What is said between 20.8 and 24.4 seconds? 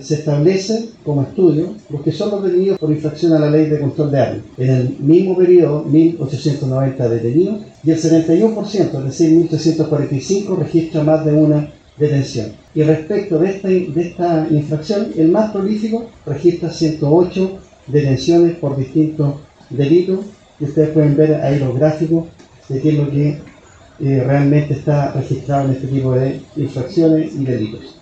pueden ver ahí los gráficos de qué es lo que eh,